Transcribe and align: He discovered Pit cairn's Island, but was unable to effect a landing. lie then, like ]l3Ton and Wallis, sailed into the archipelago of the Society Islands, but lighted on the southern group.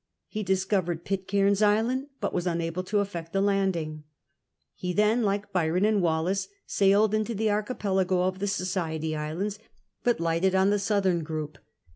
He 0.27 0.41
discovered 0.41 1.05
Pit 1.05 1.27
cairn's 1.27 1.61
Island, 1.61 2.07
but 2.19 2.33
was 2.33 2.47
unable 2.47 2.81
to 2.85 3.01
effect 3.01 3.35
a 3.35 3.39
landing. 3.39 4.03
lie 4.81 4.93
then, 4.93 5.21
like 5.21 5.53
]l3Ton 5.53 5.87
and 5.87 6.01
Wallis, 6.01 6.47
sailed 6.65 7.13
into 7.13 7.35
the 7.35 7.51
archipelago 7.51 8.23
of 8.23 8.39
the 8.39 8.47
Society 8.47 9.15
Islands, 9.15 9.59
but 10.03 10.19
lighted 10.19 10.55
on 10.55 10.71
the 10.71 10.79
southern 10.79 11.21
group. 11.21 11.59